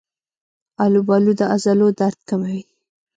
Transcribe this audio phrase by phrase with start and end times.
[0.83, 2.61] آلوبالو د عضلو درد کموي.